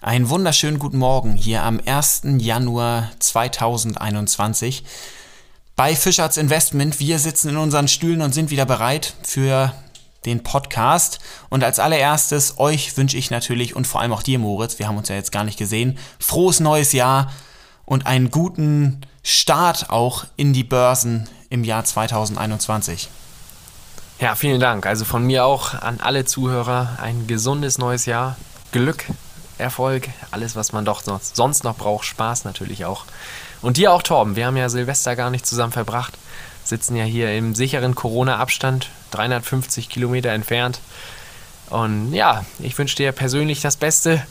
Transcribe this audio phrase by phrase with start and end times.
[0.00, 2.22] Einen wunderschönen guten Morgen hier am 1.
[2.38, 4.84] Januar 2021
[5.76, 6.98] bei Fischarts Investment.
[6.98, 9.74] Wir sitzen in unseren Stühlen und sind wieder bereit für
[10.24, 11.18] den Podcast.
[11.50, 14.96] Und als allererstes euch wünsche ich natürlich und vor allem auch dir, Moritz, wir haben
[14.96, 17.32] uns ja jetzt gar nicht gesehen, frohes neues Jahr
[17.84, 23.10] und einen guten Start auch in die Börsen im Jahr 2021.
[24.20, 24.86] Ja, vielen Dank.
[24.86, 28.38] Also von mir auch an alle Zuhörer ein gesundes neues Jahr.
[28.72, 29.04] Glück,
[29.58, 32.06] Erfolg, alles, was man doch sonst noch braucht.
[32.06, 33.04] Spaß natürlich auch.
[33.60, 34.34] Und dir auch, Torben.
[34.34, 36.14] Wir haben ja Silvester gar nicht zusammen verbracht.
[36.64, 40.80] Sitzen ja hier im sicheren Corona-Abstand, 350 Kilometer entfernt.
[41.68, 44.26] Und ja, ich wünsche dir persönlich das Beste.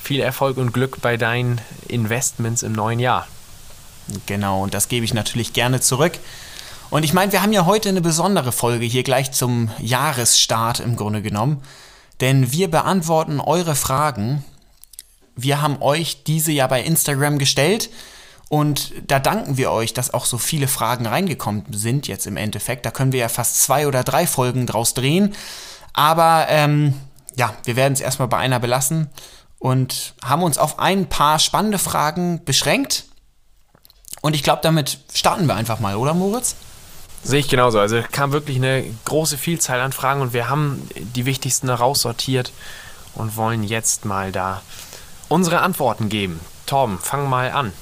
[0.00, 3.26] Viel Erfolg und Glück bei deinen Investments im neuen Jahr.
[4.26, 6.18] Genau, und das gebe ich natürlich gerne zurück.
[6.90, 10.96] Und ich meine, wir haben ja heute eine besondere Folge hier gleich zum Jahresstart im
[10.96, 11.62] Grunde genommen.
[12.20, 14.44] Denn wir beantworten eure Fragen.
[15.34, 17.90] Wir haben euch diese ja bei Instagram gestellt.
[18.48, 22.86] Und da danken wir euch, dass auch so viele Fragen reingekommen sind jetzt im Endeffekt.
[22.86, 25.34] Da können wir ja fast zwei oder drei Folgen draus drehen.
[25.92, 26.94] Aber ähm,
[27.34, 29.08] ja, wir werden es erstmal bei einer belassen
[29.58, 33.06] und haben uns auf ein paar spannende Fragen beschränkt.
[34.24, 36.56] Und ich glaube, damit starten wir einfach mal, oder Moritz?
[37.24, 37.78] Sehe ich genauso.
[37.78, 42.50] Also kam wirklich eine große Vielzahl an Fragen und wir haben die wichtigsten heraussortiert
[43.14, 44.62] und wollen jetzt mal da
[45.28, 46.40] unsere Antworten geben.
[46.64, 47.74] Torben, fang mal an.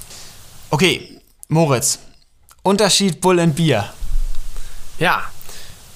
[0.70, 2.00] Okay, Moritz.
[2.64, 3.92] Unterschied Bull und Bier.
[4.98, 5.22] Ja,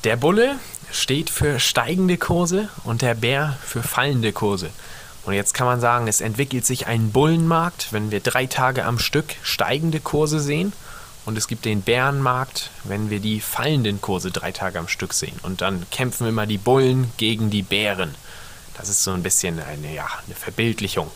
[0.05, 0.61] der Bulle
[0.93, 4.71] steht für steigende Kurse und der Bär für fallende Kurse.
[5.27, 9.01] Und jetzt kann man sagen, es entwickelt sich ein Bullenmarkt, wenn wir drei Tage am
[9.01, 10.73] Stück steigende Kurse sehen.
[11.25, 15.37] Und es gibt den Bärenmarkt, wenn wir die fallenden Kurse drei Tage am Stück sehen.
[15.43, 18.15] Und dann kämpfen immer die Bullen gegen die Bären.
[18.75, 21.11] Das ist so ein bisschen eine, ja, eine Verbildlichung.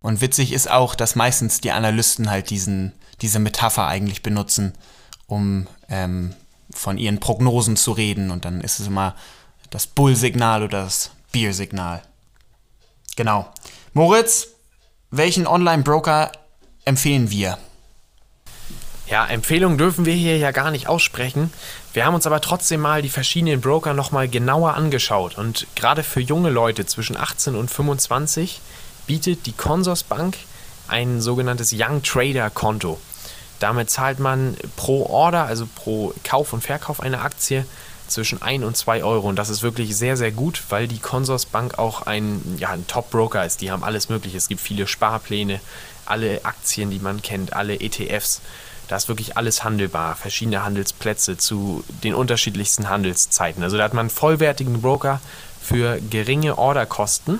[0.00, 4.74] Und witzig ist auch, dass meistens die Analysten halt diesen, diese Metapher eigentlich benutzen,
[5.26, 6.34] um ähm,
[6.72, 8.30] von ihren Prognosen zu reden.
[8.30, 9.16] Und dann ist es immer
[9.70, 12.02] das Bull-Signal oder das Bier-Signal.
[13.20, 13.52] Genau.
[13.92, 14.48] Moritz,
[15.10, 16.32] welchen Online-Broker
[16.86, 17.58] empfehlen wir?
[19.08, 21.52] Ja, Empfehlungen dürfen wir hier ja gar nicht aussprechen.
[21.92, 25.36] Wir haben uns aber trotzdem mal die verschiedenen Broker nochmal genauer angeschaut.
[25.36, 28.62] Und gerade für junge Leute zwischen 18 und 25
[29.06, 30.38] bietet die Consorsbank
[30.88, 32.98] ein sogenanntes Young Trader Konto.
[33.58, 37.66] Damit zahlt man pro Order, also pro Kauf und Verkauf einer Aktie,
[38.10, 39.28] zwischen 1 und 2 Euro.
[39.28, 43.44] Und das ist wirklich sehr, sehr gut, weil die Consorsbank auch ein, ja, ein Top-Broker
[43.44, 43.60] ist.
[43.60, 44.36] Die haben alles Mögliche.
[44.36, 45.60] Es gibt viele Sparpläne,
[46.06, 48.40] alle Aktien, die man kennt, alle ETFs.
[48.88, 50.16] Da ist wirklich alles handelbar.
[50.16, 53.62] Verschiedene Handelsplätze zu den unterschiedlichsten Handelszeiten.
[53.62, 55.20] Also da hat man einen vollwertigen Broker
[55.62, 57.38] für geringe Orderkosten.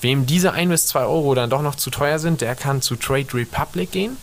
[0.00, 2.94] Wem diese 1 bis 2 Euro dann doch noch zu teuer sind, der kann zu
[2.94, 4.16] Trade Republic gehen.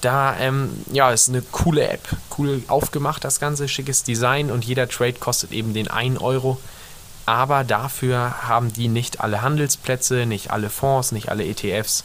[0.00, 4.88] Da, ähm, ja, ist eine coole App, cool aufgemacht das Ganze, schickes Design und jeder
[4.88, 6.60] Trade kostet eben den 1 Euro.
[7.26, 12.04] Aber dafür haben die nicht alle Handelsplätze, nicht alle Fonds, nicht alle ETFs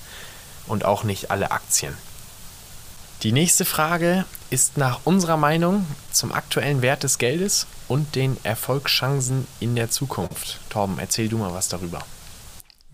[0.68, 1.96] und auch nicht alle Aktien.
[3.22, 9.48] Die nächste Frage ist nach unserer Meinung zum aktuellen Wert des Geldes und den Erfolgschancen
[9.62, 10.60] in der Zukunft.
[10.70, 12.00] Torben, erzähl du mal was darüber.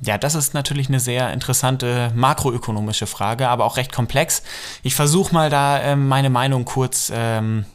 [0.02, 4.44] Ja, das ist natürlich eine sehr interessante makroökonomische Frage, aber auch recht komplex.
[4.82, 7.66] Ich versuche mal da ähm, meine Meinung kurz ähm,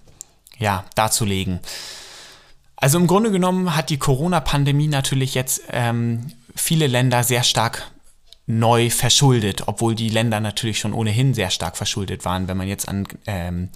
[0.58, 1.60] ja, darzulegen.
[2.76, 7.90] Also im Grunde genommen hat die Corona-Pandemie natürlich jetzt ähm, viele Länder sehr stark
[8.46, 12.88] neu verschuldet, obwohl die Länder natürlich schon ohnehin sehr stark verschuldet waren, wenn man jetzt
[12.88, 13.70] an ähm,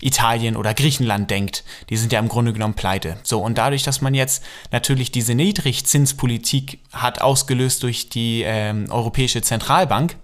[0.00, 3.16] Italien oder Griechenland denkt, die sind ja im Grunde genommen pleite.
[3.22, 4.42] So, und dadurch, dass man jetzt
[4.72, 10.16] natürlich diese Niedrigzinspolitik hat, ausgelöst durch die ähm, Europäische Zentralbank,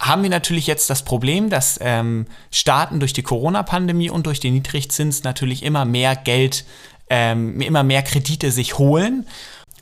[0.00, 4.54] haben wir natürlich jetzt das Problem, dass ähm, Staaten durch die Corona-Pandemie und durch den
[4.54, 6.64] Niedrigzins natürlich immer mehr Geld,
[7.10, 9.26] ähm, immer mehr Kredite sich holen,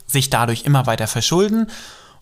[0.07, 1.67] sich dadurch immer weiter verschulden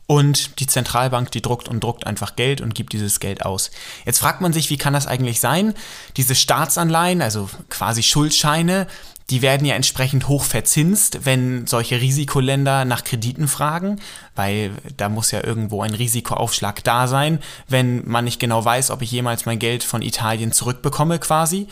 [0.07, 3.72] und die Zentralbank, die druckt und druckt einfach Geld und gibt dieses Geld aus.
[4.06, 5.74] Jetzt fragt man sich, wie kann das eigentlich sein?
[6.18, 8.88] Diese Staatsanleihen, also quasi Schuldscheine,
[9.31, 14.00] die werden ja entsprechend hoch verzinst, wenn solche Risikoländer nach Krediten fragen,
[14.36, 19.01] weil da muss ja irgendwo ein Risikoaufschlag da sein, wenn man nicht genau weiß, ob
[19.01, 21.68] ich jemals mein Geld von Italien zurückbekomme quasi.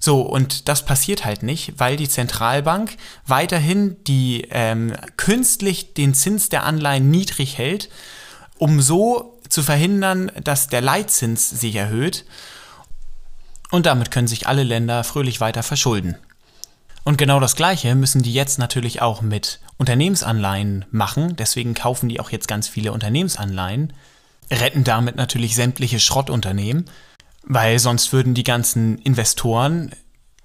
[0.00, 2.96] So, und das passiert halt nicht, weil die Zentralbank
[3.26, 7.88] weiterhin die ähm, künstlich den Zins der Anleihen niedrig hält,
[8.58, 12.24] um so zu verhindern, dass der Leitzins sich erhöht.
[13.70, 16.16] Und damit können sich alle Länder fröhlich weiter verschulden.
[17.04, 21.36] Und genau das Gleiche müssen die jetzt natürlich auch mit Unternehmensanleihen machen.
[21.36, 23.92] Deswegen kaufen die auch jetzt ganz viele Unternehmensanleihen,
[24.50, 26.84] retten damit natürlich sämtliche Schrottunternehmen,
[27.48, 29.90] weil sonst würden die ganzen Investoren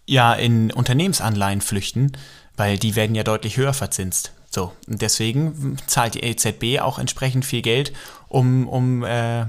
[0.08, 2.14] ja in Unternehmensanleihen flüchten,
[2.56, 4.32] weil die werden ja deutlich höher verzinst.
[4.50, 7.92] So, und deswegen zahlt die EZB auch entsprechend viel Geld,
[8.30, 9.48] um, um äh,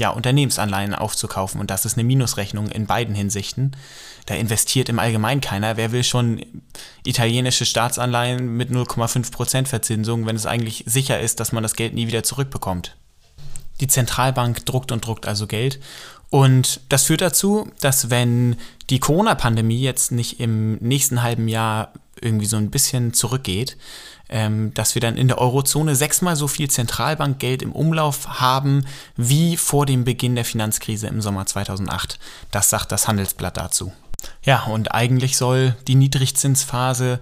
[0.00, 1.60] ja, Unternehmensanleihen aufzukaufen.
[1.60, 3.76] Und das ist eine Minusrechnung in beiden Hinsichten.
[4.26, 5.76] Da investiert im Allgemeinen keiner.
[5.76, 6.44] Wer will schon
[7.04, 12.06] italienische Staatsanleihen mit 0,5% Verzinsung, wenn es eigentlich sicher ist, dass man das Geld nie
[12.06, 12.96] wieder zurückbekommt?
[13.80, 15.78] Die Zentralbank druckt und druckt also Geld.
[16.30, 18.56] Und das führt dazu, dass wenn
[18.90, 23.76] die Corona-Pandemie jetzt nicht im nächsten halben Jahr irgendwie so ein bisschen zurückgeht,
[24.28, 28.84] ähm, dass wir dann in der Eurozone sechsmal so viel Zentralbankgeld im Umlauf haben
[29.16, 32.18] wie vor dem Beginn der Finanzkrise im Sommer 2008.
[32.50, 33.92] Das sagt das Handelsblatt dazu.
[34.42, 37.20] Ja, und eigentlich soll die Niedrigzinsphase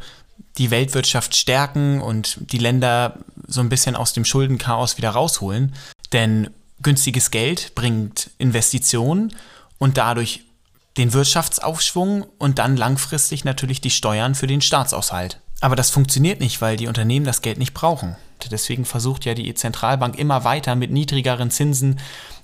[0.59, 5.75] die Weltwirtschaft stärken und die Länder so ein bisschen aus dem Schuldenchaos wieder rausholen.
[6.12, 6.50] Denn
[6.82, 9.34] günstiges Geld bringt Investitionen
[9.78, 10.43] und dadurch
[10.96, 15.40] den Wirtschaftsaufschwung und dann langfristig natürlich die Steuern für den Staatshaushalt.
[15.61, 18.17] Aber das funktioniert nicht, weil die Unternehmen das Geld nicht brauchen.
[18.50, 21.99] Deswegen versucht ja die Zentralbank immer weiter mit niedrigeren Zinsen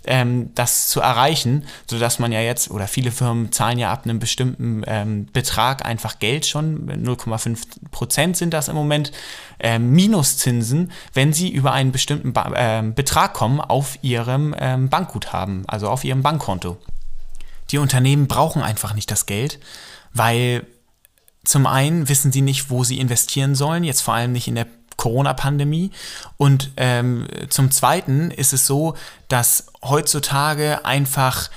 [0.05, 4.19] ähm, das zu erreichen, sodass man ja jetzt, oder viele Firmen zahlen ja ab einem
[4.19, 7.59] bestimmten ähm, Betrag einfach Geld schon, 0,5
[7.91, 9.13] Prozent sind das im Moment,
[9.61, 15.65] ähm, Minuszinsen, wenn sie über einen bestimmten ba ähm, Betrag kommen auf ihrem ähm, Bankguthaben,
[15.69, 16.79] also auf ihrem Bankkonto.
[17.71, 19.61] Die Unternehmen brauchen einfach nicht das Geld,
[20.13, 20.67] weil
[21.45, 24.67] zum einen wissen sie nicht, wo sie investieren sollen, jetzt vor allem nicht in der
[24.97, 25.91] Corona-Pandemie.
[26.37, 28.95] Und ähm, zum Zweiten ist es so,
[29.29, 31.51] dass heutzutage einfach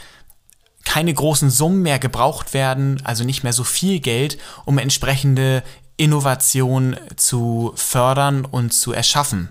[0.83, 5.63] keine großen Summen mehr gebraucht werden, also nicht mehr so viel Geld, um entsprechende
[5.97, 9.49] Innovation zu fördern und zu erschaffen.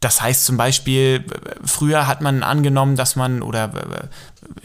[0.00, 1.26] Das heißt zum Beispiel,
[1.62, 4.08] früher hat man angenommen, dass man, oder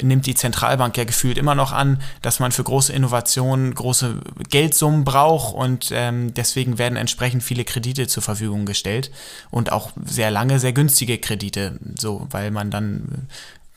[0.01, 4.15] nimmt die Zentralbank ja gefühlt immer noch an, dass man für große Innovationen große
[4.49, 9.11] Geldsummen braucht und ähm, deswegen werden entsprechend viele Kredite zur Verfügung gestellt
[9.51, 13.27] und auch sehr lange, sehr günstige Kredite, so, weil man dann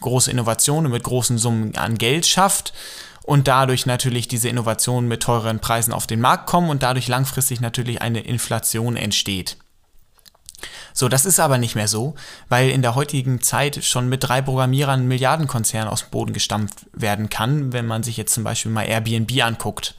[0.00, 2.72] große Innovationen mit großen Summen an Geld schafft
[3.25, 7.61] und dadurch natürlich diese Innovationen mit teuren Preisen auf den Markt kommen und dadurch langfristig
[7.61, 9.56] natürlich eine Inflation entsteht.
[10.93, 12.14] So, das ist aber nicht mehr so,
[12.49, 16.87] weil in der heutigen Zeit schon mit drei Programmierern ein Milliardenkonzern aus dem Boden gestampft
[16.93, 19.94] werden kann, wenn man sich jetzt zum Beispiel mal Airbnb anguckt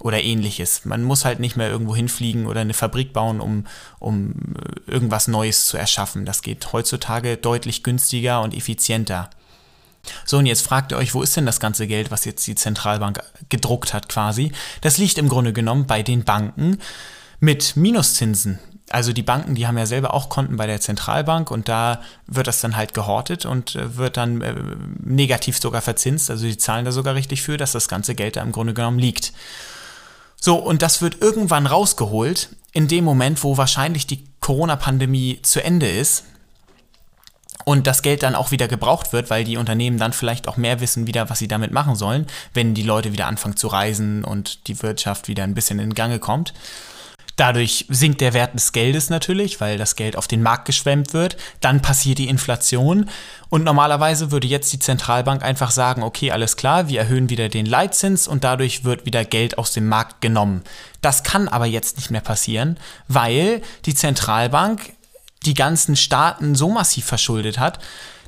[0.00, 0.84] oder ähnliches.
[0.84, 3.66] Man muss halt nicht mehr irgendwo hinfliegen oder eine Fabrik bauen, um,
[4.00, 4.34] um
[4.86, 6.26] irgendwas Neues zu erschaffen.
[6.26, 9.30] Das geht heutzutage deutlich günstiger und effizienter.
[10.26, 12.54] So, und jetzt fragt ihr euch, wo ist denn das ganze Geld, was jetzt die
[12.54, 14.52] Zentralbank gedruckt hat quasi?
[14.82, 16.78] Das liegt im Grunde genommen bei den Banken
[17.40, 18.58] mit Minuszinsen
[18.90, 22.46] also die Banken, die haben ja selber auch Konten bei der Zentralbank und da wird
[22.46, 24.54] das dann halt gehortet und äh, wird dann äh,
[25.02, 26.30] negativ sogar verzinst.
[26.30, 28.98] Also die zahlen da sogar richtig für, dass das ganze Geld da im Grunde genommen
[28.98, 29.32] liegt.
[30.38, 35.88] So, und das wird irgendwann rausgeholt, in dem Moment, wo wahrscheinlich die Corona-Pandemie zu Ende
[35.88, 36.24] ist
[37.64, 40.80] und das Geld dann auch wieder gebraucht wird, weil die Unternehmen dann vielleicht auch mehr
[40.80, 44.68] wissen wieder, was sie damit machen sollen, wenn die Leute wieder anfangen zu reisen und
[44.68, 46.52] die Wirtschaft wieder ein bisschen in Gange kommt.
[47.36, 51.36] Dadurch sinkt der Wert des Geldes natürlich, weil das Geld auf den Markt geschwemmt wird.
[51.60, 53.10] Dann passiert die Inflation.
[53.48, 57.66] Und normalerweise würde jetzt die Zentralbank einfach sagen, okay, alles klar, wir erhöhen wieder den
[57.66, 60.62] Leitzins und dadurch wird wieder Geld aus dem Markt genommen.
[61.00, 64.92] Das kann aber jetzt nicht mehr passieren, weil die Zentralbank
[65.44, 67.78] die ganzen Staaten so massiv verschuldet hat,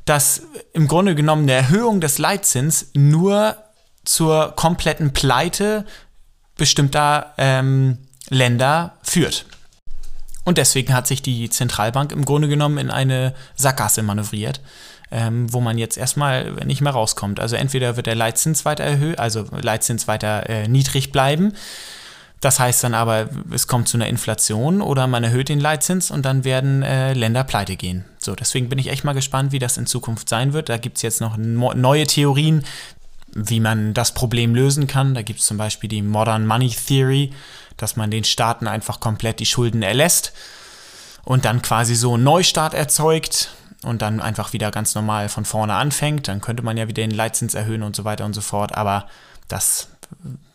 [0.05, 3.57] dass im Grunde genommen eine Erhöhung des Leitzins nur
[4.05, 5.85] zur kompletten Pleite
[6.57, 9.47] bestimmter ähm, Länder führt.
[10.45, 14.61] Und deswegen hat sich die Zentralbank im Grunde genommen in eine Sackgasse manövriert,
[15.11, 17.41] ähm, wo man jetzt erstmal nicht mehr rauskommt.
[17.41, 21.53] Also entweder wird der Leitzins weiter erhöht, also Leitzins weiter äh, niedrig bleiben.
[22.41, 26.25] Das heißt dann aber, es kommt zu einer Inflation oder man erhöht den Leitzins und
[26.25, 28.05] dann werden äh, Länder pleite gehen.
[28.19, 30.69] So, deswegen bin ich echt mal gespannt, wie das in Zukunft sein wird.
[30.69, 32.63] Da gibt es jetzt noch neue Theorien,
[33.35, 35.15] wie man das Problem lösen kann.
[35.15, 37.33] Da gibt es zum Beispiel die Modern Money Theory
[37.77, 40.33] dass man den Staaten einfach komplett die Schulden erlässt
[41.25, 43.51] und dann quasi so einen Neustart erzeugt
[43.83, 46.29] und dann einfach wieder ganz normal von vorne anfängt.
[46.29, 48.75] Dann könnte man ja wieder den Leitzins erhöhen und so weiter und so fort.
[48.75, 49.07] Aber
[49.49, 49.89] das,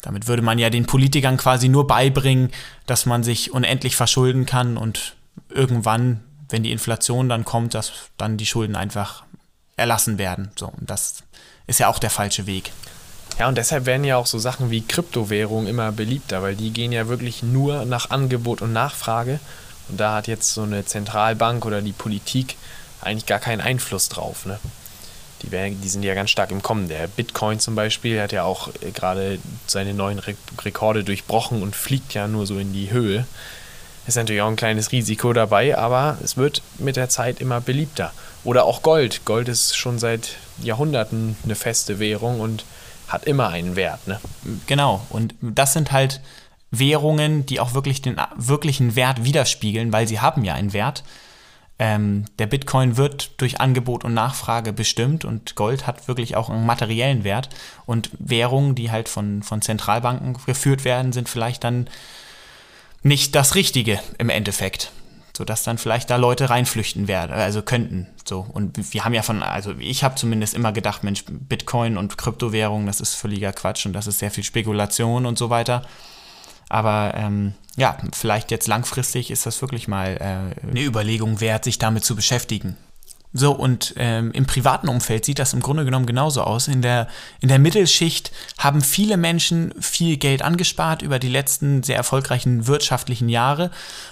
[0.02, 2.52] damit würde man ja den Politikern quasi nur beibringen,
[2.86, 5.16] dass man sich unendlich verschulden kann und
[5.50, 9.24] irgendwann wenn die Inflation dann kommt, dass dann die Schulden einfach
[9.78, 10.52] erlassen werden.
[10.56, 11.24] So, und das
[11.68, 12.72] ist ja auch der falsche Weg.
[13.42, 16.92] Ja, und deshalb werden ja auch so Sachen wie Kryptowährung immer beliebter, weil die gehen
[16.92, 19.40] ja wirklich nur nach Angebot und Nachfrage.
[19.90, 22.56] Und da hat jetzt so eine Zentralbank oder die Politik
[23.02, 24.46] eigentlich gar keinen Einfluss drauf.
[24.46, 24.60] Ne?
[25.42, 26.88] Die, werden, die sind ja ganz stark im Kommen.
[26.88, 31.76] Der Bitcoin zum Beispiel hat ja auch äh, gerade seine neuen Re Rekorde durchbrochen und
[31.76, 33.26] fliegt ja nur so in die Höhe.
[34.06, 38.14] Ist natürlich auch ein kleines Risiko dabei, aber es wird mit der Zeit immer beliebter.
[38.44, 39.26] Oder auch Gold.
[39.26, 42.66] Gold ist schon seit Jahrhunderten eine feste Währung und
[43.12, 44.08] hat immer einen Wert.
[44.08, 44.20] Ne?
[44.68, 45.06] Genau.
[45.10, 46.22] Und das sind halt
[46.72, 51.04] Währungen, die auch wirklich den wirklichen Wert widerspiegeln, weil sie haben ja einen Wert.
[51.80, 56.66] Ähm, der Bitcoin wird durch Angebot und Nachfrage bestimmt und Gold hat wirklich auch einen
[56.66, 57.50] materiellen Wert.
[57.86, 61.90] Und Währungen, die halt von, von Zentralbanken geführt werden, sind vielleicht dann
[63.04, 64.92] nicht das Richtige im Endeffekt.
[65.42, 68.06] Sodass dann vielleicht da Leute reinflüchten werden, also könnten.
[68.30, 68.46] So.
[68.54, 72.86] Und wir haben ja von, also ich habe zumindest immer gedacht, Mensch, Bitcoin und Kryptowährung,
[72.86, 75.82] das ist völliger Quatsch und das ist sehr viel Spekulation und so weiter.
[76.70, 81.80] Aber ähm, ja, vielleicht jetzt langfristig ist das wirklich mal äh, eine Überlegung wert, sich
[81.80, 82.78] damit zu beschäftigen.
[83.34, 86.68] So, und ähm, im privaten Umfeld sieht das im Grunde genommen genauso aus.
[86.68, 87.08] In der,
[87.40, 93.30] in der Mittelschicht haben viele Menschen viel Geld angespart über die letzten sehr erfolgreichen wirtschaftlichen
[93.30, 93.72] Jahre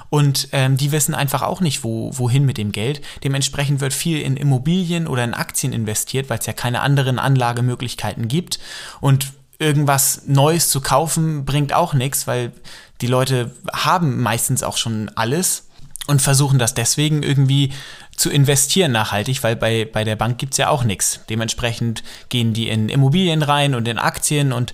[0.10, 3.02] und ähm, die wissen einfach auch nicht, wo, wohin mit dem Geld.
[3.24, 8.30] Dementsprechend wird viel in Immobilien oder in Aktien investiert, weil es ja keine anderen Anlagemöglichkeiten
[8.30, 8.60] gibt.
[9.02, 12.54] Und irgendwas Neues zu kaufen bringt auch nichts, weil
[13.02, 15.69] die Leute haben meistens auch schon alles
[16.10, 17.72] und versuchen das deswegen irgendwie
[18.18, 21.20] zu investieren nachhaltig, weil bei, bei der Bank gibt es ja auch nichts.
[21.30, 24.74] Dementsprechend gehen die in Immobilien rein und in Aktien und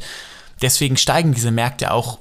[0.61, 2.19] deswegen steigen diese Märkte auch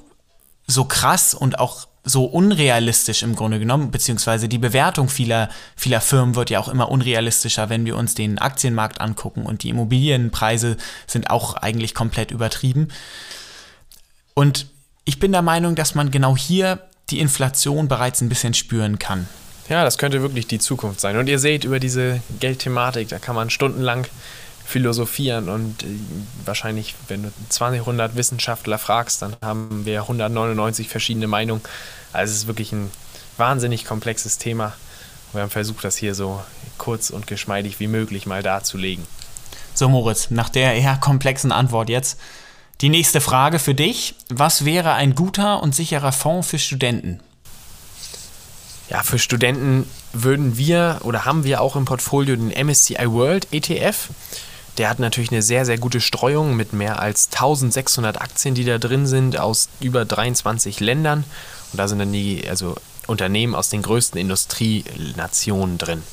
[0.67, 6.35] so krass und auch so unrealistisch im Grunde genommen, beziehungsweise die Bewertung vieler, vieler Firmen
[6.35, 10.75] wird ja auch immer unrealistischer, wenn wir uns den Aktienmarkt angucken und die Immobilienpreise
[11.07, 12.89] sind auch eigentlich komplett übertrieben.
[14.33, 14.67] Und
[15.05, 19.27] ich bin der Meinung, dass man genau hier die Inflation bereits ein bisschen spüren kann.
[19.69, 21.17] Ja, das könnte wirklich die Zukunft sein.
[21.17, 24.05] Und ihr seht über diese Geldthematik, da kann man stundenlang
[24.65, 25.87] philosophieren und äh,
[26.43, 31.61] wahrscheinlich, wenn du 200 Wissenschaftler fragst, dann haben wir 199 verschiedene Meinungen.
[32.13, 32.89] Also es ist wirklich ein
[33.37, 34.73] wahnsinnig komplexes Thema.
[35.33, 36.41] Wir haben versucht, das hier so
[36.77, 39.05] kurz und geschmeidig wie möglich mal darzulegen.
[39.73, 42.17] So, Moritz, nach der eher komplexen Antwort jetzt
[42.81, 44.15] die nächste Frage für dich.
[44.29, 47.19] Was wäre ein guter und sicherer Fonds für Studenten?
[48.89, 54.09] Ja, für Studenten würden wir oder haben wir auch im Portfolio den MSCI World ETF.
[54.77, 58.77] Der hat natürlich eine sehr, sehr gute Streuung mit mehr als 1600 Aktien, die da
[58.77, 61.23] drin sind, aus über 23 Ländern.
[61.71, 62.75] Und da sind dann die also
[63.07, 66.03] Unternehmen aus den größten Industrienationen drin.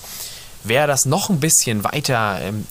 [0.64, 2.66] Wer das noch ein bisschen weiter ähm,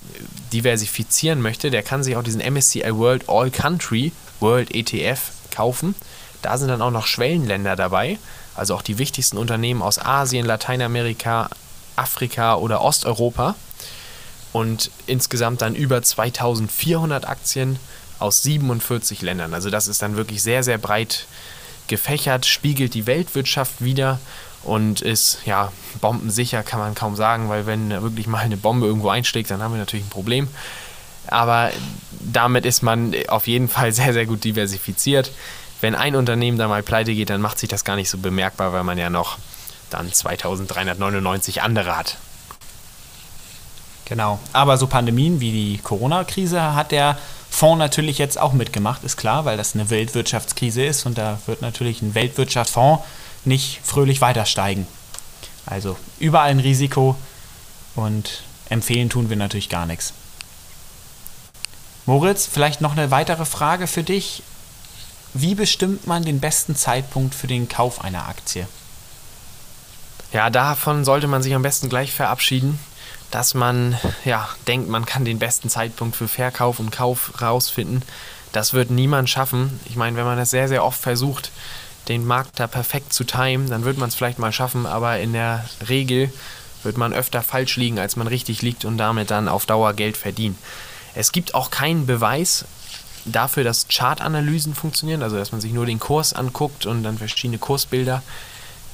[0.54, 5.96] diversifizieren möchte, der kann sich auch diesen MSCI World All Country World ETF kaufen.
[6.42, 8.18] Da sind dann auch noch Schwellenländer dabei,
[8.56, 11.50] also auch die wichtigsten Unternehmen aus Asien, Lateinamerika,
[11.96, 13.56] Afrika oder Osteuropa.
[14.54, 17.80] Und insgesamt dann über 2400 Aktien
[18.20, 19.54] aus 47 Ländern.
[19.54, 21.26] Also das ist dann wirklich sehr, sehr breit
[21.92, 24.20] gefächert, spiegelt die Weltwirtschaft wieder
[24.64, 29.10] und ist ja bombensicher, kann man kaum sagen, weil wenn wirklich mal eine Bombe irgendwo
[29.10, 30.48] einschlägt, dann haben wir natürlich ein Problem.
[31.28, 31.70] Aber
[32.20, 35.32] damit ist man auf jeden Fall sehr, sehr gut diversifiziert.
[35.82, 38.72] Wenn ein Unternehmen da mal pleite geht, dann macht sich das gar nicht so bemerkbar,
[38.72, 39.38] weil man ja noch
[39.90, 42.18] dann 2399 andere hat.
[44.06, 44.40] Genau.
[44.54, 47.18] Aber so Pandemien wie die Corona-Krise hat der
[47.52, 51.62] Fonds natürlich jetzt auch mitgemacht, ist klar, weil das eine Weltwirtschaftskrise ist und da wird
[51.62, 53.04] natürlich ein Weltwirtschaftsfonds
[53.46, 54.88] nicht fröhlich weiter steigen.
[55.66, 57.16] Also überall ein Risiko
[57.96, 60.14] und empfehlen tun wir natürlich gar nichts.
[62.06, 64.42] Moritz, vielleicht noch eine weitere Frage für dich.
[65.34, 68.68] Wie bestimmt man den besten Zeitpunkt für den Kauf einer Aktie?
[70.34, 72.80] Ja, davon sollte man sich am besten gleich verabschieden,
[73.32, 78.04] dass man ja denkt, man kann den besten Zeitpunkt für Verkauf und Kauf rausfinden.
[78.52, 79.80] Das wird niemand schaffen.
[79.86, 81.52] Ich meine, wenn man das sehr, sehr oft versucht,
[82.08, 85.34] den Markt da perfekt zu timen, dann wird man es vielleicht mal schaffen, aber in
[85.34, 86.32] der Regel
[86.84, 90.18] wird man öfter falsch liegen, als man richtig liegt und damit dann auf Dauer Geld
[90.18, 90.58] verdienen.
[91.14, 92.66] Es gibt auch keinen Beweis
[93.26, 97.60] dafür, dass Chartanalysen funktionieren, also dass man sich nur den Kurs anguckt und dann verschiedene
[97.60, 98.24] Kursbilder.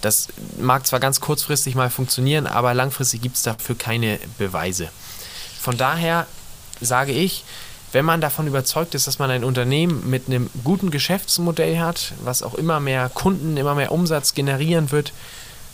[0.02, 0.28] Das
[0.60, 4.90] mag zwar ganz kurzfristig mal funktionieren, aber langfristig gibt es dafür keine Beweise.
[5.60, 6.28] Von daher
[6.82, 7.44] sage ich,
[7.92, 12.44] wenn man davon überzeugt ist, dass man ein Unternehmen mit einem guten Geschäftsmodell hat, was
[12.44, 15.14] auch immer mehr Kunden, immer mehr Umsatz generieren wird,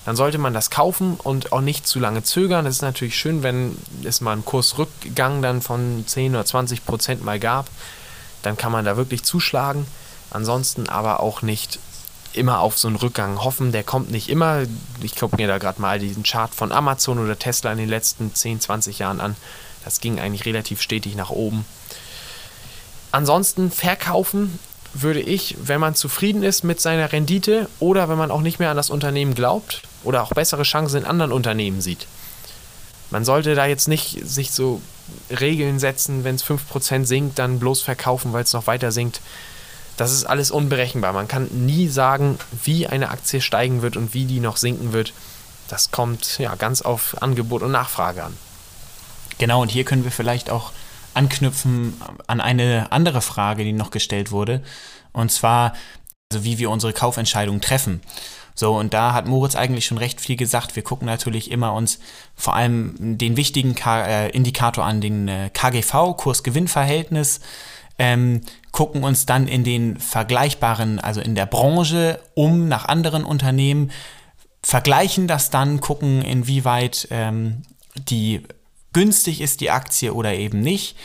[0.06, 2.66] dann sollte man das kaufen und auch nicht zu lange zögern.
[2.66, 7.24] Es ist natürlich schön, wenn es mal einen Kursrückgang dann von 10 oder 20 Prozent
[7.24, 7.68] mal gab.
[8.42, 9.88] Dann kann man da wirklich zuschlagen.
[10.30, 11.80] Ansonsten aber auch nicht
[12.36, 13.72] immer auf so einen Rückgang hoffen.
[13.72, 14.64] Der kommt nicht immer.
[15.02, 18.34] Ich gucke mir da gerade mal diesen Chart von Amazon oder Tesla in den letzten
[18.34, 19.36] 10, 20 Jahren an.
[19.84, 21.66] Das ging eigentlich relativ stetig nach oben.
[23.12, 24.58] Ansonsten verkaufen
[24.94, 28.70] würde ich, wenn man zufrieden ist mit seiner Rendite oder wenn man auch nicht mehr
[28.70, 32.08] an das Unternehmen glaubt oder auch bessere Chancen in anderen Unternehmen sieht.
[33.10, 34.82] Man sollte da jetzt nicht sich so
[35.30, 39.22] Regeln setzen, wenn es 5% sinkt, dann bloß verkaufen, weil es noch weiter sinkt.
[39.98, 41.14] Das ist alles unberechenbar.
[41.14, 45.14] Man kann nie sagen, wie eine Aktie steigen wird und wie die noch sinken wird.
[45.68, 48.38] Das kommt ja ganz auf Angebot und Nachfrage an.
[49.38, 50.72] Genau, und hier können wir vielleicht auch
[51.14, 51.94] anknüpfen
[52.28, 54.64] an eine andere Frage, die noch gestellt wurde.
[55.12, 55.74] Und zwar,
[56.32, 58.02] also wie wir unsere Kaufentscheidungen treffen.
[58.56, 60.76] So, und da hat Moritz eigentlich schon recht viel gesagt.
[60.76, 62.00] Wir gucken natürlich immer uns
[62.36, 67.40] vor allem den wichtigen K äh, Indikator an, den äh, KGV, Kurs-Gewinn-Verhältnis,
[67.98, 68.42] ähm,
[68.74, 73.92] gucken uns dann in den vergleichbaren, also in der Branche um nach anderen Unternehmen,
[74.62, 77.62] vergleichen das dann, gucken, inwieweit ähm,
[77.96, 78.42] die
[78.92, 80.98] günstig ist die Aktie oder eben nicht.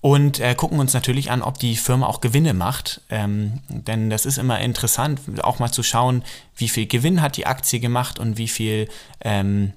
[0.00, 3.00] Und äh, gucken uns natürlich an, ob die Firma auch Gewinne macht.
[3.10, 6.22] Ähm, denn das ist immer interessant, auch mal zu schauen,
[6.56, 8.88] wie viel Gewinn hat die Aktie gemacht und wie viel,
[9.20, 9.72] ähm,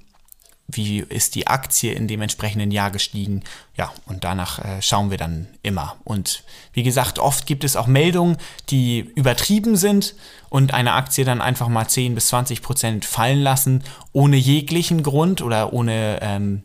[0.72, 3.44] wie ist die Aktie in dem entsprechenden Jahr gestiegen.
[3.76, 5.96] Ja, und danach äh, schauen wir dann immer.
[6.04, 8.38] Und wie gesagt, oft gibt es auch Meldungen,
[8.70, 10.16] die übertrieben sind
[10.50, 15.42] und eine Aktie dann einfach mal 10 bis 20 Prozent fallen lassen, ohne jeglichen Grund
[15.42, 16.64] oder ohne ähm,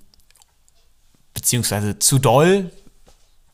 [1.35, 2.71] beziehungsweise zu doll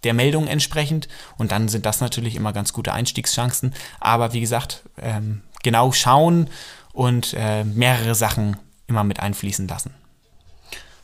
[0.04, 1.08] der Meldung entsprechend.
[1.38, 3.74] Und dann sind das natürlich immer ganz gute Einstiegschancen.
[4.00, 6.48] Aber wie gesagt, ähm, genau schauen
[6.92, 8.56] und äh, mehrere Sachen
[8.86, 9.94] immer mit einfließen lassen.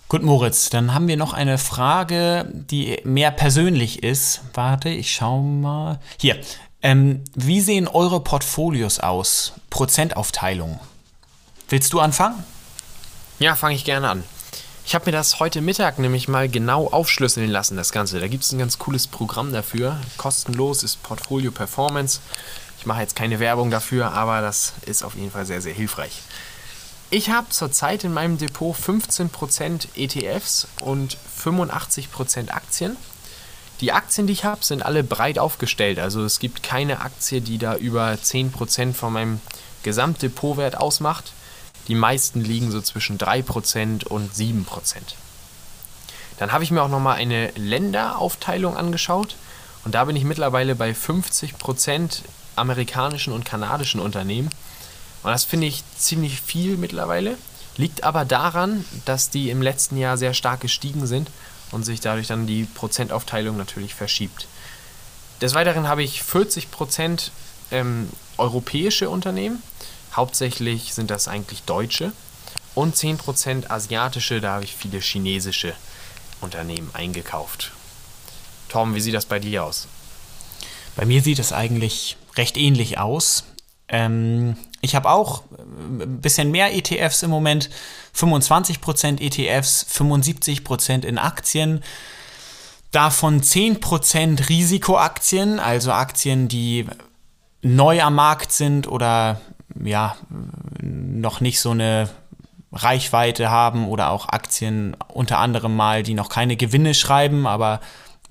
[0.08, 4.40] Gut, Moritz, dann haben wir noch eine Frage, die mehr persönlich ist.
[4.54, 6.00] Warte, ich schau mal.
[6.18, 6.40] Hier.
[6.80, 9.52] Ähm, wie sehen eure Portfolios aus?
[9.68, 10.80] Prozentaufteilung.
[11.68, 12.42] Willst du anfangen?
[13.38, 14.24] Ja, fange ich gerne an.
[14.86, 18.18] Ich habe mir das heute Mittag nämlich mal genau aufschlüsseln lassen, das Ganze.
[18.18, 19.98] Da gibt es ein ganz cooles Programm dafür.
[20.16, 22.20] Kostenlos ist Portfolio Performance.
[22.78, 26.22] Ich mache jetzt keine Werbung dafür, aber das ist auf jeden Fall sehr, sehr hilfreich.
[27.10, 32.98] Ich habe zurzeit in meinem Depot 15% ETFs und 85% Aktien.
[33.80, 35.98] Die Aktien, die ich habe, sind alle breit aufgestellt.
[35.98, 39.40] Also es gibt keine Aktie, die da über 10% von meinem
[39.84, 41.32] Gesamtdepotwert ausmacht.
[41.86, 44.66] Die meisten liegen so zwischen 3% und 7%.
[46.38, 49.36] Dann habe ich mir auch nochmal eine Länderaufteilung angeschaut
[49.86, 52.20] und da bin ich mittlerweile bei 50%
[52.56, 54.50] amerikanischen und kanadischen Unternehmen.
[55.22, 57.36] Und das finde ich ziemlich viel mittlerweile.
[57.76, 61.30] Liegt aber daran, dass die im letzten Jahr sehr stark gestiegen sind
[61.70, 64.46] und sich dadurch dann die Prozentaufteilung natürlich verschiebt.
[65.40, 67.30] Des Weiteren habe ich 40%
[67.70, 69.62] ähm, europäische Unternehmen
[70.18, 72.12] Hauptsächlich sind das eigentlich deutsche
[72.74, 75.74] und 10% asiatische, da habe ich viele chinesische
[76.40, 77.72] Unternehmen eingekauft.
[78.68, 79.86] Tom, wie sieht das bei dir aus?
[80.96, 83.44] Bei mir sieht es eigentlich recht ähnlich aus.
[83.88, 87.70] Ähm, ich habe auch ein äh, bisschen mehr ETFs im Moment,
[88.16, 91.82] 25% ETFs, 75% in Aktien.
[92.90, 96.86] Davon 10% Risikoaktien, also Aktien, die
[97.60, 99.40] neu am Markt sind oder
[99.84, 100.16] ja,
[100.80, 102.08] noch nicht so eine
[102.72, 107.80] Reichweite haben oder auch Aktien unter anderem mal, die noch keine Gewinne schreiben, aber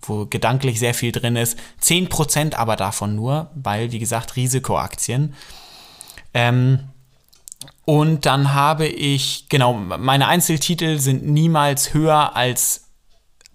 [0.02, 1.58] wo gedanklich sehr viel drin ist.
[1.82, 5.34] 10% aber davon nur, weil, wie gesagt, Risikoaktien.
[6.34, 6.90] Ähm,
[7.86, 12.88] und dann habe ich, genau, meine Einzeltitel sind niemals höher als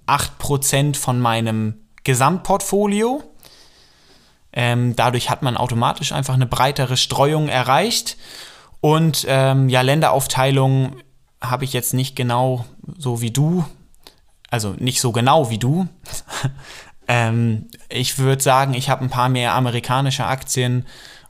[0.07, 1.75] 8% von meinem
[2.05, 3.23] Gesamtportfolio.
[4.53, 8.17] Ähm, dadurch hat man automatisch einfach eine breitere Streuung erreicht.
[8.81, 10.97] Und ähm, ja, Länderaufteilung
[11.41, 12.65] habe ich jetzt nicht genau
[12.99, 13.65] so wie du,
[14.53, 15.89] also nicht so genau wie du.
[17.09, 20.87] ähm, ich würde sagen, ich habe ein paar mehr amerikanische Aktien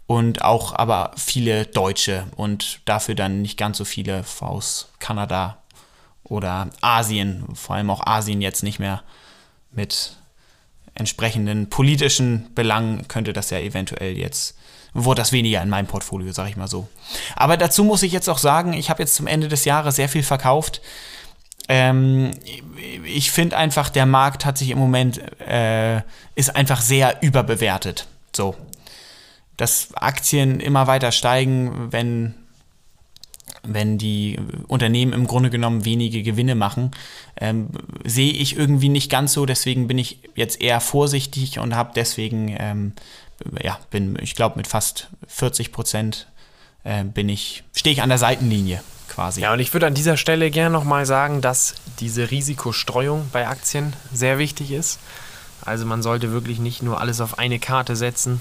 [0.08, 5.58] und auch aber viele deutsche und dafür dann nicht ganz so viele aus Kanada
[6.24, 9.04] oder Asien, vor allem auch Asien jetzt nicht mehr
[9.70, 10.16] mit
[10.94, 14.58] entsprechenden politischen Belangen könnte das ja eventuell jetzt,
[14.94, 16.88] wurde das weniger in meinem Portfolio, sage ich mal so.
[17.36, 20.08] Aber dazu muss ich jetzt auch sagen, ich habe jetzt zum Ende des Jahres sehr
[20.08, 20.82] viel verkauft.
[21.68, 22.32] Ähm,
[23.04, 26.02] ich finde einfach, der Markt hat sich im Moment, äh,
[26.34, 28.06] ist einfach sehr überbewertet.
[28.34, 28.56] So.
[29.56, 32.34] Dass Aktien immer weiter steigen, wenn
[33.64, 36.90] wenn die Unternehmen im Grunde genommen wenige Gewinne machen,
[37.40, 37.68] ähm,
[38.04, 39.46] sehe ich irgendwie nicht ganz so.
[39.46, 42.92] Deswegen bin ich jetzt eher vorsichtig und habe deswegen, ähm,
[43.62, 46.26] ja, bin, ich glaube, mit fast 40 Prozent
[46.82, 48.82] äh, bin ich, stehe ich an der Seitenlinie
[49.14, 49.42] quasi.
[49.42, 53.92] Ja, und ich würde an dieser Stelle gerne nochmal sagen, dass diese Risikostreuung bei Aktien
[54.12, 54.98] sehr wichtig ist.
[55.64, 58.40] Also man sollte wirklich nicht nur alles auf eine Karte setzen,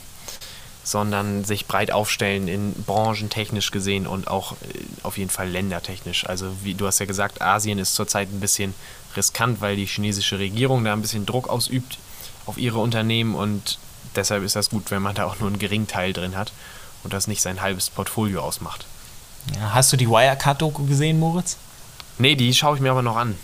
[0.83, 4.55] sondern sich breit aufstellen in Branchen technisch gesehen und auch äh,
[5.03, 6.25] auf jeden Fall ländertechnisch.
[6.25, 8.73] Also wie du hast ja gesagt, Asien ist zurzeit ein bisschen
[9.15, 11.99] riskant, weil die chinesische Regierung da ein bisschen Druck ausübt
[12.45, 13.77] auf ihre Unternehmen und
[14.15, 16.51] deshalb ist das gut, wenn man da auch nur einen geringen Teil drin hat
[17.03, 18.85] und das nicht sein halbes Portfolio ausmacht.
[19.55, 21.57] Ja, hast du die Wirecard-Doku gesehen, Moritz?
[22.17, 23.35] Nee, die schaue ich mir aber noch an.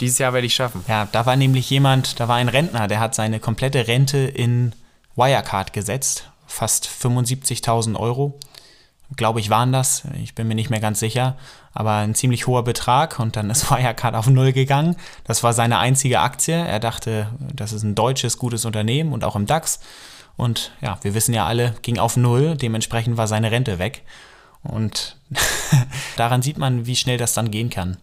[0.00, 0.84] Dieses Jahr werde ich schaffen.
[0.86, 4.72] Ja, da war nämlich jemand, da war ein Rentner, der hat seine komplette Rente in
[5.16, 6.30] Wirecard gesetzt.
[6.46, 8.38] Fast 75.000 Euro.
[9.16, 10.04] Glaube ich, waren das.
[10.22, 11.36] Ich bin mir nicht mehr ganz sicher.
[11.72, 14.96] Aber ein ziemlich hoher Betrag und dann ist Wirecard auf Null gegangen.
[15.24, 16.54] Das war seine einzige Aktie.
[16.54, 19.80] Er dachte, das ist ein deutsches, gutes Unternehmen und auch im DAX.
[20.36, 22.56] Und ja, wir wissen ja alle, ging auf Null.
[22.56, 24.04] Dementsprechend war seine Rente weg.
[24.62, 25.16] Und
[26.16, 27.96] daran sieht man, wie schnell das dann gehen kann.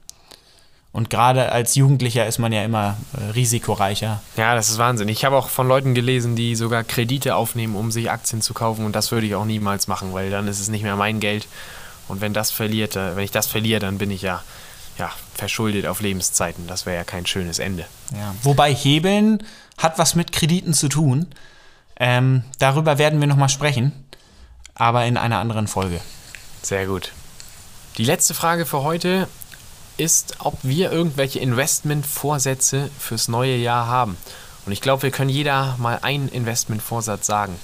[0.96, 4.22] Und gerade als Jugendlicher ist man ja immer äh, risikoreicher.
[4.38, 5.10] Ja, das ist Wahnsinn.
[5.10, 8.86] Ich habe auch von Leuten gelesen, die sogar Kredite aufnehmen, um sich Aktien zu kaufen.
[8.86, 11.50] Und das würde ich auch niemals machen, weil dann ist es nicht mehr mein Geld.
[12.08, 14.42] Und wenn das verliert, äh, wenn ich das verliere, dann bin ich ja,
[14.98, 16.66] ja verschuldet auf Lebenszeiten.
[16.66, 17.86] Das wäre ja kein schönes Ende.
[18.14, 18.34] Ja.
[18.44, 19.44] Wobei Hebeln
[19.78, 21.28] hat was mit Krediten zu tun.
[22.00, 23.92] Ähm, darüber werden wir nochmal sprechen,
[24.76, 26.00] aber in einer anderen Folge.
[26.66, 27.12] Sehr gut.
[28.00, 29.28] Die letzte Frage für heute
[29.98, 34.18] ist, ob wir irgendwelche Investmentvorsätze fürs neue Jahr haben.
[34.66, 37.56] Und ich glaube, wir können jeder mal einen Investmentvorsatz sagen.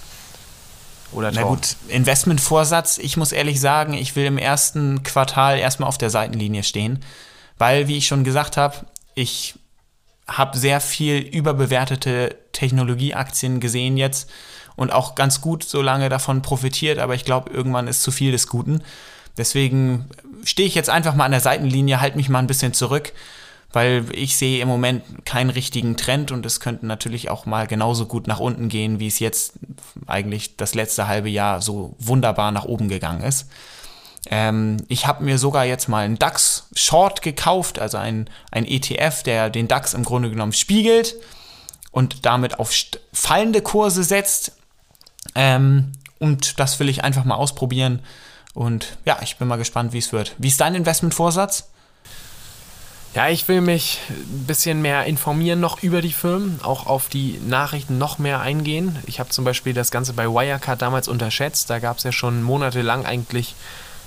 [1.14, 5.98] Oder Na gut, Investmentvorsatz, ich muss ehrlich sagen, ich will im ersten Quartal erstmal auf
[5.98, 7.04] der Seitenlinie stehen,
[7.58, 8.86] weil, wie ich schon gesagt habe,
[9.16, 9.56] ich
[10.28, 14.30] habe sehr viel überbewertete Technologieaktien gesehen jetzt
[14.82, 18.32] und auch ganz gut so lange davon profitiert, aber ich glaube, irgendwann ist zu viel
[18.32, 18.82] des Guten.
[19.38, 20.10] Deswegen
[20.44, 23.14] stehe ich jetzt einfach mal an der Seitenlinie, halte mich mal ein bisschen zurück,
[23.72, 28.08] weil ich sehe im Moment keinen richtigen Trend und es könnte natürlich auch mal genauso
[28.08, 29.54] gut nach unten gehen, wie es jetzt
[30.08, 33.48] eigentlich das letzte halbe Jahr so wunderbar nach oben gegangen ist.
[34.32, 39.22] Ähm, ich habe mir sogar jetzt mal einen DAX Short gekauft, also ein, ein ETF,
[39.22, 41.16] der den DAX im Grunde genommen spiegelt
[41.92, 42.74] und damit auf
[43.14, 44.54] fallende Kurse setzt.
[45.36, 48.00] Ähm, und das will ich einfach mal ausprobieren.
[48.54, 50.36] Und ja, ich bin mal gespannt, wie es wird.
[50.38, 51.70] Wie ist dein Investmentvorsatz?
[53.14, 57.42] Ja, ich will mich ein bisschen mehr informieren noch über die Firmen, auch auf die
[57.46, 58.98] Nachrichten noch mehr eingehen.
[59.06, 61.70] Ich habe zum Beispiel das Ganze bei Wirecard damals unterschätzt.
[61.70, 63.56] Da gab es ja schon monatelang eigentlich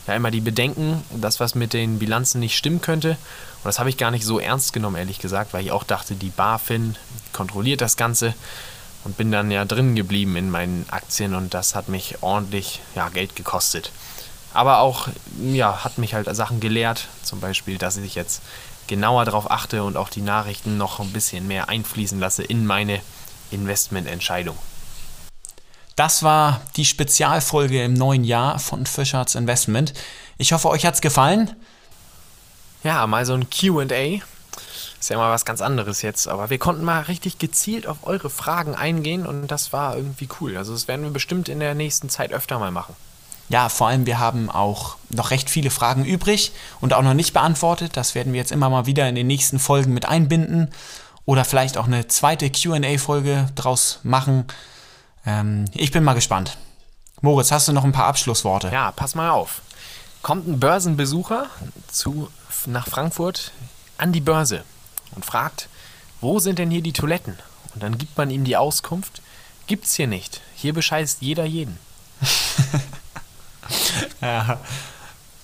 [0.07, 3.11] ja immer die Bedenken, dass was mit den Bilanzen nicht stimmen könnte.
[3.11, 6.15] Und das habe ich gar nicht so ernst genommen, ehrlich gesagt, weil ich auch dachte,
[6.15, 6.97] die BaFin
[7.33, 8.35] kontrolliert das Ganze
[9.05, 13.09] und bin dann ja drin geblieben in meinen Aktien und das hat mich ordentlich ja,
[13.09, 13.93] Geld gekostet.
[14.53, 15.09] Aber auch,
[15.43, 17.09] ja, hat mich halt Sachen gelehrt.
[17.23, 18.41] Zum Beispiel, dass ich jetzt
[18.87, 23.01] genauer darauf achte und auch die Nachrichten noch ein bisschen mehr einfließen lasse in meine
[23.51, 24.57] Investmententscheidung.
[25.97, 29.95] Das war die Spezialfolge im neuen Jahr von Fischarts Investment.
[30.39, 31.55] Ich hoffe, euch hat es gefallen.
[32.83, 34.21] Ja, mal so ein QA.
[35.05, 38.31] Ist ja mal was ganz anderes jetzt, aber wir konnten mal richtig gezielt auf eure
[38.31, 40.57] Fragen eingehen und das war irgendwie cool.
[40.57, 42.97] Also, das werden wir bestimmt in der nächsten Zeit öfter mal machen.
[43.51, 47.35] Ja, vor allem wir haben auch noch recht viele Fragen übrig und auch noch nicht
[47.35, 47.99] beantwortet.
[47.99, 50.71] Das werden wir jetzt immer mal wieder in den nächsten Folgen mit einbinden
[51.27, 54.47] oder vielleicht auch eine zweite QA-Folge draus machen.
[55.27, 56.57] Ähm, ich bin mal gespannt.
[57.21, 58.71] Moritz, hast du noch ein paar Abschlussworte?
[58.73, 59.61] Ja, pass mal auf.
[60.23, 61.49] Kommt ein Börsenbesucher
[61.89, 62.31] zu,
[62.65, 63.53] nach Frankfurt
[63.99, 64.65] an die Börse
[65.15, 65.69] und fragt,
[66.21, 67.39] wo sind denn hier die Toiletten?
[67.75, 69.23] Und dann gibt man ihm die Auskunft,
[69.67, 70.41] gibt's hier nicht.
[70.55, 71.79] Hier bescheißt jeder jeden.
[74.21, 74.59] Ja.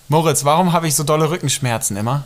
[0.07, 2.25] Moritz, warum habe ich so dolle Rückenschmerzen immer?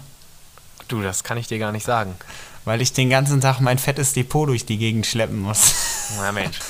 [0.87, 2.15] Du, das kann ich dir gar nicht sagen.
[2.63, 5.73] Weil ich den ganzen Tag mein fettes Depot durch die Gegend schleppen muss.
[6.17, 6.59] Na Mensch.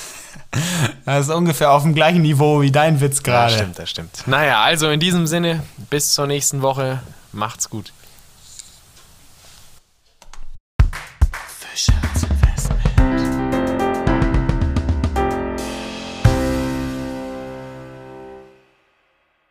[1.04, 3.52] Das ist ungefähr auf dem gleichen Niveau wie dein Witz gerade.
[3.52, 4.22] Ja, stimmt, das stimmt.
[4.26, 7.02] Naja, also in diesem Sinne, bis zur nächsten Woche.
[7.32, 7.92] Macht's gut.